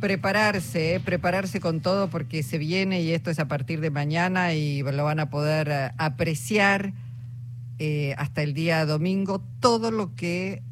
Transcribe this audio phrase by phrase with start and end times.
[0.00, 4.54] prepararse, eh, prepararse con todo porque se viene y esto es a partir de mañana
[4.54, 6.94] y lo van a poder eh, apreciar
[7.78, 9.42] eh, hasta el día domingo.
[9.60, 10.62] Todo lo que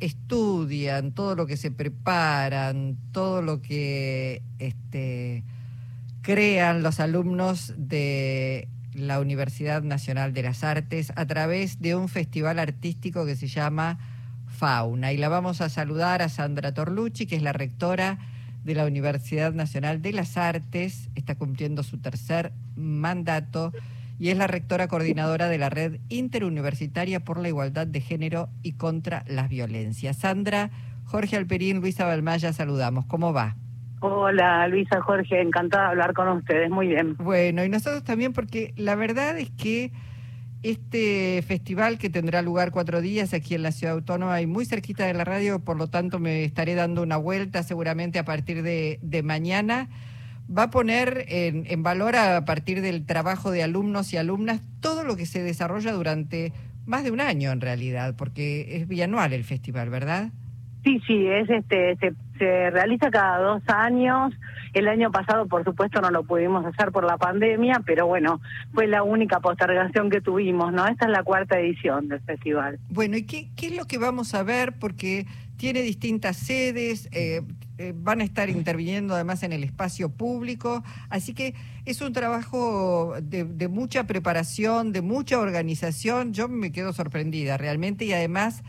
[0.00, 5.44] estudian, todo lo que se preparan, todo lo que este,
[6.22, 12.58] crean los alumnos de la Universidad Nacional de las Artes a través de un festival
[12.58, 13.98] artístico que se llama
[14.58, 15.12] Fauna.
[15.12, 18.18] Y la vamos a saludar a Sandra Torlucci, que es la rectora
[18.64, 23.72] de la Universidad Nacional de las Artes, está cumpliendo su tercer mandato
[24.18, 28.72] y es la rectora coordinadora de la Red Interuniversitaria por la Igualdad de Género y
[28.72, 30.16] contra las Violencias.
[30.16, 30.70] Sandra,
[31.04, 33.06] Jorge Alperín, Luisa Balmaya, saludamos.
[33.06, 33.54] ¿Cómo va?
[34.00, 37.16] Hola Luisa, Jorge, encantada de hablar con ustedes, muy bien.
[37.16, 39.92] Bueno, y nosotros también porque la verdad es que
[40.62, 45.06] este festival que tendrá lugar cuatro días aquí en la Ciudad Autónoma y muy cerquita
[45.06, 49.22] de la radio, por lo tanto me estaré dando una vuelta seguramente a partir de,
[49.24, 49.88] mañana,
[50.50, 55.04] va a poner en, en, valor a partir del trabajo de alumnos y alumnas todo
[55.04, 56.52] lo que se desarrolla durante
[56.86, 60.30] más de un año en realidad, porque es bianual el festival, ¿verdad?
[60.84, 64.32] Sí, sí, es este, se, se realiza cada dos años.
[64.72, 68.40] El año pasado, por supuesto, no lo pudimos hacer por la pandemia, pero bueno,
[68.72, 70.86] fue la única postergación que tuvimos, ¿no?
[70.86, 72.78] Esta es la cuarta edición del festival.
[72.88, 74.74] Bueno, ¿y qué, qué es lo que vamos a ver?
[74.78, 75.26] Porque
[75.56, 77.42] tiene distintas sedes, eh,
[77.78, 81.54] eh, van a estar interviniendo además en el espacio público, así que
[81.84, 86.32] es un trabajo de, de mucha preparación, de mucha organización.
[86.32, 88.62] Yo me quedo sorprendida realmente y además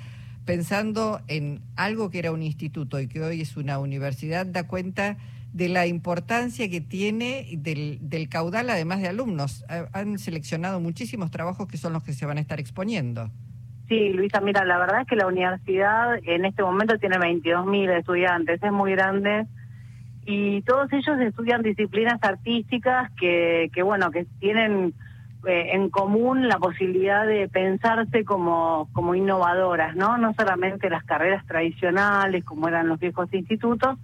[0.46, 5.18] pensando en algo que era un instituto y que hoy es una universidad, da cuenta
[5.54, 9.66] de la importancia que tiene del, del caudal, además de alumnos.
[9.94, 13.30] Han seleccionado muchísimos trabajos que son los que se van a estar exponiendo.
[13.88, 18.62] Sí, Luisa, mira, la verdad es que la universidad en este momento tiene 22.000 estudiantes,
[18.62, 19.48] es muy grande
[20.26, 24.94] y todos ellos estudian disciplinas artísticas que, que bueno, que tienen
[25.48, 30.20] eh, en común la posibilidad de pensarse como, como innovadoras, ¿no?
[30.20, 33.98] No solamente las carreras tradicionales como eran los viejos institutos,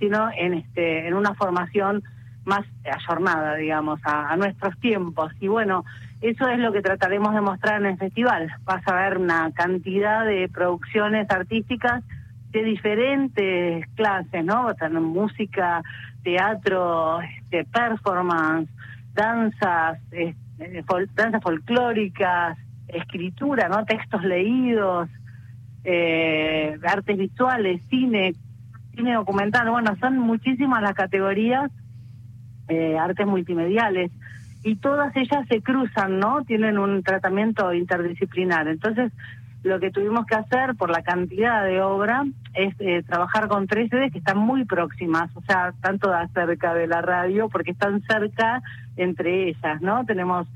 [0.00, 2.02] sino en este en una formación
[2.44, 5.32] más ayornada, digamos, a, nuestros tiempos.
[5.40, 5.84] Y bueno,
[6.20, 8.50] eso es lo que trataremos de mostrar en el festival.
[8.64, 12.02] Vas a ver una cantidad de producciones artísticas
[12.50, 14.68] de diferentes clases, ¿no?
[15.00, 15.82] música,
[16.24, 18.68] teatro, este, performance,
[19.14, 20.34] danzas, eh,
[21.14, 22.58] danzas folclóricas,
[22.88, 23.84] escritura, ¿no?
[23.84, 25.08] Textos leídos,
[25.84, 28.34] eh, artes visuales, cine,
[28.94, 31.70] cine documental, bueno, son muchísimas las categorías,
[32.68, 34.10] eh, artes multimediales,
[34.62, 36.42] y todas ellas se cruzan, ¿no?
[36.44, 38.68] Tienen un tratamiento interdisciplinar.
[38.68, 39.10] Entonces,
[39.62, 42.24] lo que tuvimos que hacer por la cantidad de obra
[42.54, 46.86] es eh, trabajar con tres sedes que están muy próximas, o sea, tanto cerca de
[46.86, 48.62] la radio, porque están cerca
[48.96, 50.04] entre ellas, ¿no?
[50.04, 50.46] Tenemos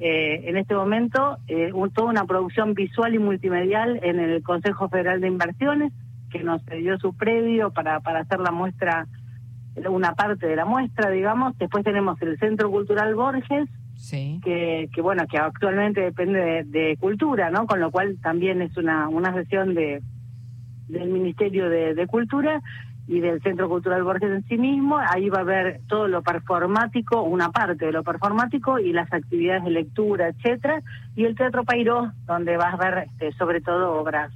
[0.00, 5.20] eh, en este momento eh, toda una producción visual y multimedial en el Consejo Federal
[5.20, 5.92] de Inversiones,
[6.30, 9.06] que nos dio su predio para, para hacer la muestra,
[9.88, 11.56] una parte de la muestra, digamos.
[11.58, 14.40] Después tenemos el Centro Cultural Borges, sí.
[14.44, 17.66] que, que bueno, que actualmente depende de, cultura, ¿no?
[17.66, 20.02] Con lo cual también es una, una sesión de
[20.88, 22.62] del Ministerio de, Cultura
[23.06, 24.98] y del Centro Cultural Borges en sí mismo.
[24.98, 29.64] Ahí va a haber todo lo performático, una parte de lo performático y las actividades
[29.64, 30.82] de lectura, etcétera.
[31.14, 34.32] Y el Teatro Pairó, donde vas a ver este, sobre todo obras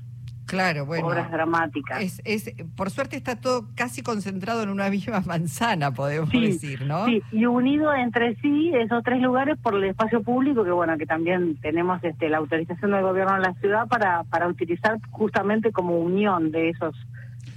[0.52, 1.06] Claro, bueno.
[1.06, 2.02] Obras dramáticas.
[2.02, 7.06] Es, es, por suerte está todo casi concentrado en una misma manzana, podemos decir, ¿no?
[7.06, 11.06] Sí, y unido entre sí esos tres lugares por el espacio público, que bueno, que
[11.06, 15.98] también tenemos este, la autorización del gobierno de la ciudad para, para utilizar justamente como
[15.98, 16.94] unión de, esos,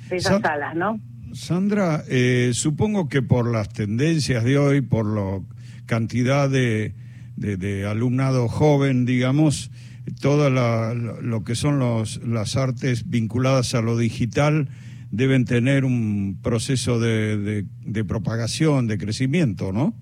[0.08, 0.98] de esas salas, ¿no?
[1.34, 5.42] Sandra, eh, supongo que por las tendencias de hoy, por la
[5.86, 6.96] cantidad de,
[7.36, 9.70] de, de alumnado joven, digamos,
[10.22, 14.70] todo lo que son los, las artes vinculadas a lo digital
[15.12, 19.94] deben tener un proceso de, de, propagación, de crecimiento, ¿no?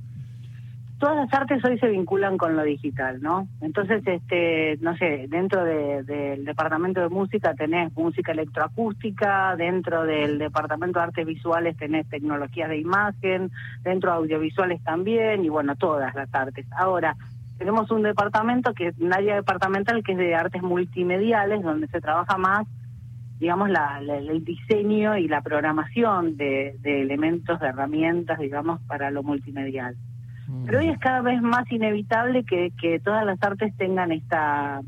[0.97, 3.49] Todas las artes hoy se vinculan con lo digital, ¿no?
[3.59, 10.99] Entonces, este, no sé, dentro del departamento de música tenés música electroacústica, dentro del departamento
[10.99, 13.51] de artes visuales tenés tecnologías de imagen,
[13.83, 16.65] dentro de audiovisuales también, y bueno, todas las artes.
[16.71, 17.17] Ahora,
[17.57, 22.01] tenemos un departamento que es un área departamental que es de artes multimediales, donde se
[22.01, 22.67] trabaja más,
[23.39, 29.95] digamos, la, el diseño y la programación de, elementos, de herramientas, digamos, para lo multimedial.
[30.47, 30.65] Mm.
[30.65, 34.81] Pero hoy es cada vez más inevitable que, que todas las artes tengan esta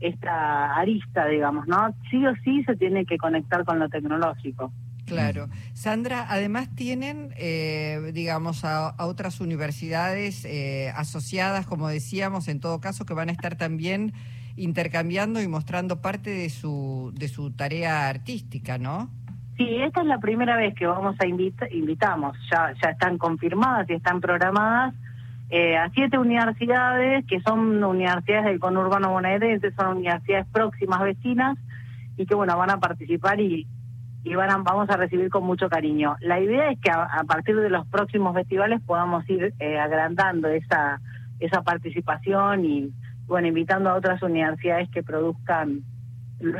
[0.00, 1.92] esta arista, digamos, ¿no?
[2.10, 4.72] Sí o sí se tiene que conectar con lo tecnológico.
[5.08, 5.48] Claro.
[5.72, 13.06] Sandra, además tienen, eh, digamos, a, otras universidades eh, asociadas, como decíamos, en todo caso,
[13.06, 14.12] que van a estar también
[14.56, 19.10] intercambiando y mostrando parte de su, de su tarea artística, ¿no?
[19.56, 23.88] Sí, esta es la primera vez que vamos a invitar, invitamos, ya, ya están confirmadas
[23.90, 24.94] y están programadas
[25.50, 31.56] eh, a siete universidades que son universidades del conurbano bonaerense, son universidades próximas vecinas
[32.18, 33.66] y que bueno van a participar y,
[34.24, 36.16] y van vamos a recibir con mucho cariño.
[36.20, 41.00] La idea es que a, partir de los próximos festivales podamos ir eh, agrandando esa,
[41.40, 42.92] esa participación y,
[43.26, 45.82] bueno, invitando a otras universidades que produzcan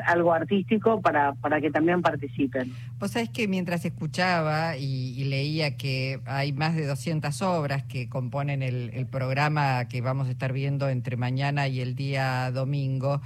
[0.06, 2.72] algo artístico para, para que también participen.
[2.98, 8.62] Vos sabés que mientras escuchaba y, leía que hay más de 200 obras que componen
[8.62, 13.20] el, el programa que vamos a estar viendo entre mañana y el día domingo,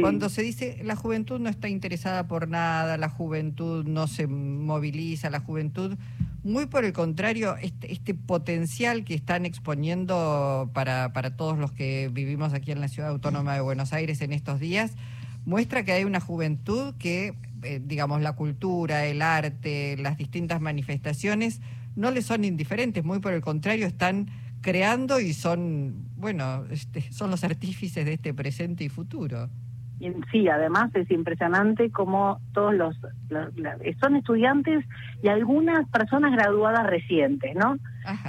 [0.00, 5.30] cuando se dice la juventud no está interesada por nada, la juventud no se moviliza,
[5.30, 5.96] la juventud,
[6.44, 12.10] muy por el contrario, este, este potencial que están exponiendo para, para todos los que
[12.12, 14.92] vivimos aquí en la ciudad autónoma de Buenos Aires en estos días,
[15.44, 21.60] muestra que hay una juventud que, eh, digamos, la cultura, el arte, las distintas manifestaciones
[21.96, 24.28] no le son indiferentes, muy por el contrario, están
[24.60, 29.48] creando y son, bueno, este, son los artífices de este presente y futuro
[30.30, 32.96] sí, además es impresionante cómo todos los,
[34.00, 34.84] son estudiantes
[35.22, 37.76] y algunas personas graduadas recientes, ¿no?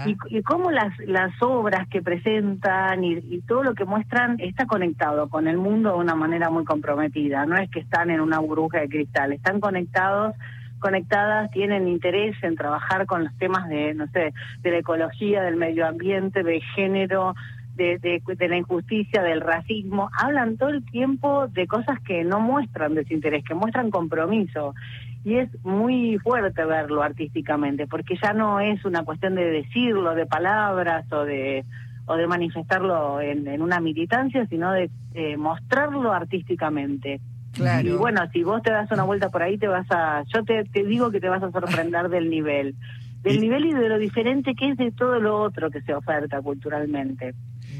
[0.05, 5.29] Y, y, cómo las, las obras que presentan y, todo lo que muestran está conectado
[5.29, 7.45] con el mundo de una manera muy comprometida.
[7.45, 10.35] No es que están en una burbuja de cristal, están conectados
[10.79, 15.57] conectadas, tienen interés en trabajar con los temas de, no sé, de la ecología, del
[15.57, 17.35] medio ambiente, de género,
[17.79, 23.43] de, la injusticia, del racismo, hablan todo el tiempo de cosas que no muestran desinterés,
[23.43, 24.75] que muestran compromiso.
[25.23, 30.25] Y es muy fuerte verlo artísticamente, porque ya no es una cuestión de decirlo, de
[30.25, 31.65] palabras o de
[32.11, 34.89] o de manifestarlo en, una militancia, sino de,
[35.37, 37.21] mostrarlo artísticamente.
[37.53, 37.87] Claro.
[37.87, 40.63] Y bueno, si vos te das una vuelta por ahí, te vas a, yo te,
[40.65, 42.73] te digo que te vas a sorprender del nivel,
[43.21, 46.41] del nivel y de lo diferente que es de todo lo otro que se oferta
[46.41, 47.35] culturalmente.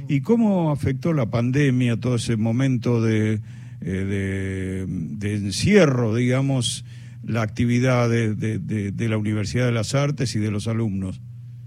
[0.10, 3.42] ¿Y cómo afectó la pandemia, todo ese momento de,
[3.80, 6.84] eh, de, encierro, digamos,
[7.24, 11.22] la actividad de, de, la Universidad de las Artes y de los alumnos?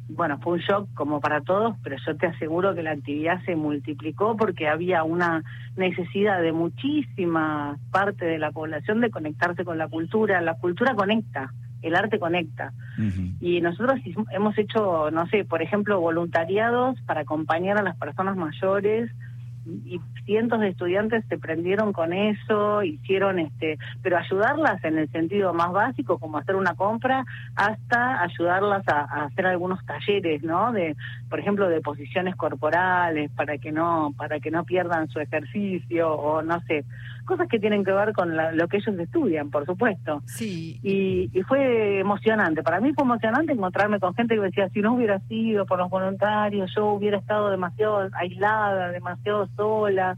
[0.09, 3.55] Bueno, fue un shock como para todos, pero yo te aseguro que la actividad se
[3.55, 5.45] multiplicó porque había una
[5.77, 10.41] necesidad de muchísima parte de la población de conectarse con la cultura.
[10.41, 12.73] La cultura conecta el arte conecta.
[13.41, 14.01] Y nosotros
[14.31, 19.11] hemos hecho, no sé, por ejemplo, voluntariados para acompañar a las personas mayores
[19.67, 25.53] y cientos de estudiantes se prendieron con eso, hicieron este, pero ayudarlas en el sentido
[25.53, 27.25] más básico, como hacer una compra,
[27.55, 30.73] hasta ayudarlas a, hacer algunos talleres, ¿no?
[30.73, 30.97] De,
[31.29, 36.43] por ejemplo, de posiciones corporales para que no, para que no pierdan su ejercicio o
[36.43, 36.85] no sé,
[37.25, 40.23] cosas que tienen que ver con lo que ellos estudian, por supuesto.
[40.27, 40.81] Sí.
[40.83, 42.63] Y, y fue emocionante.
[42.63, 45.91] Para mí fue emocionante encontrarme con gente que decía, si no hubiera sido por los
[45.91, 50.17] voluntarios, yo hubiera estado demasiado aislada, demasiado sola.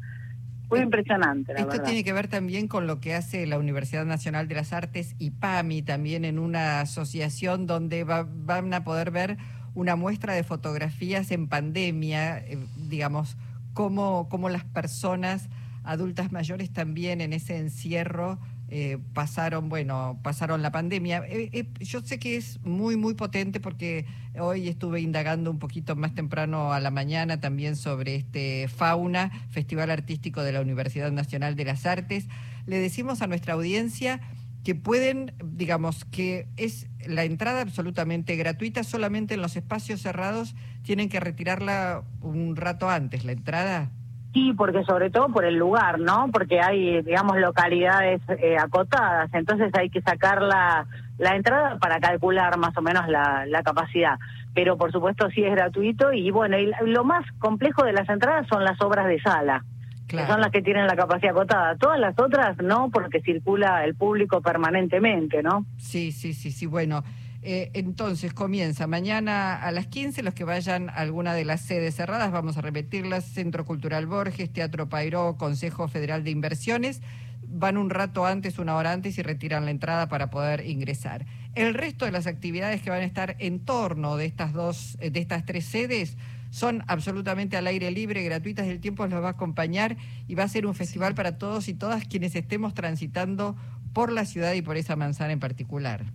[0.68, 4.48] Fue impresionante, la Esto tiene que ver también con lo que hace la Universidad Nacional
[4.48, 9.36] de las Artes y PAMI, también en una asociación donde van a poder ver
[9.74, 13.36] una muestra de fotografías en pandemia, eh, digamos,
[13.74, 15.48] cómo, cómo las personas
[15.84, 21.22] adultas mayores también en ese encierro eh, pasaron, bueno, pasaron la pandemia.
[21.28, 24.06] Eh, eh, yo sé que es muy, muy potente porque
[24.40, 29.90] hoy estuve indagando un poquito más temprano a la mañana también sobre este Fauna, Festival
[29.90, 32.26] Artístico de la Universidad Nacional de las Artes.
[32.66, 34.20] Le decimos a nuestra audiencia
[34.64, 41.10] que pueden, digamos, que es la entrada absolutamente gratuita, solamente en los espacios cerrados tienen
[41.10, 43.92] que retirarla un rato antes, la entrada.
[44.34, 46.28] Sí, porque sobre todo por el lugar, ¿no?
[46.32, 50.86] Porque hay, digamos, localidades eh, acotadas, entonces hay que sacar la,
[51.18, 54.18] la entrada para calcular más o menos la, la capacidad.
[54.52, 58.46] Pero por supuesto sí es gratuito y bueno, y lo más complejo de las entradas
[58.48, 59.64] son las obras de sala.
[60.08, 61.76] Que son las que tienen la capacidad acotada.
[61.76, 65.64] Todas las otras no, porque circula el público permanentemente, ¿no?
[65.76, 66.66] Sí, sí, sí, sí.
[66.66, 67.02] Bueno,
[67.44, 71.94] eh, entonces comienza mañana a las 15, los que vayan a alguna de las sedes
[71.94, 77.02] cerradas, vamos a repetirlas, Centro Cultural Borges, Teatro Pairó, Consejo Federal de Inversiones,
[77.46, 81.26] van un rato antes, una hora antes y retiran la entrada para poder ingresar.
[81.54, 85.20] El resto de las actividades que van a estar en torno de estas dos, de
[85.20, 86.16] estas tres sedes,
[86.48, 89.98] son absolutamente al aire libre, gratuitas, el tiempo los va a acompañar
[90.28, 93.54] y va a ser un festival para todos y todas quienes estemos transitando
[93.92, 96.06] por la ciudad y por esa manzana en particular.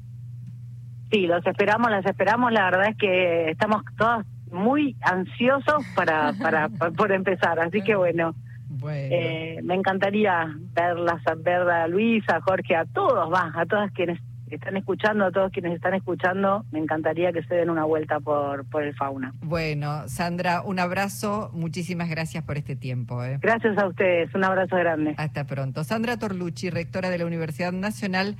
[1.11, 2.51] Sí, los esperamos, las esperamos.
[2.51, 7.59] La verdad es que estamos todos muy ansiosos para, para, por empezar.
[7.59, 8.35] Así que bueno,
[8.89, 14.19] eh, me encantaría verlas, ver a Luisa, a Jorge, a todos, va, a todas quienes
[14.49, 18.67] están escuchando, a todos quienes están escuchando, me encantaría que se den una vuelta por,
[18.69, 19.33] por el fauna.
[19.41, 23.23] Bueno, Sandra, un abrazo, muchísimas gracias por este tiempo.
[23.23, 23.37] ¿eh?
[23.41, 25.13] Gracias a ustedes, un abrazo grande.
[25.17, 25.83] Hasta pronto.
[25.83, 28.37] Sandra Torlucci, rectora de la Universidad Nacional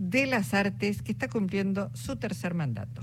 [0.00, 3.02] de las Artes, que está cumpliendo su tercer mandato.